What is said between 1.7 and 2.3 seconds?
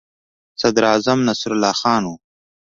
خان وو.